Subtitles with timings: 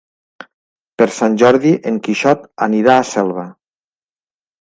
[1.01, 3.45] Per Sant Jordi en Quixot anirà a Selva.